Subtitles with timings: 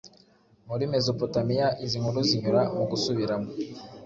[0.67, 3.49] muri Mezopotamiya Izi nkuru zinyura mu gusubiramo